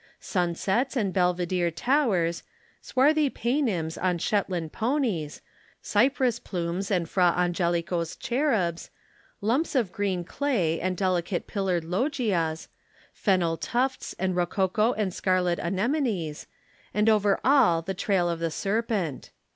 [0.19, 2.41] Sunsets and belvedere towers,
[2.81, 5.41] swarthy Paynims on Shetland ponies,
[5.83, 8.89] cypress plumes and Fra Angelico's cherubs,
[9.41, 12.67] lumps of green clay and delicate pillared loggias,
[13.13, 16.47] fennel tufts and rococo and scarlet anemones,
[16.95, 19.29] and over all the trail of the serpent.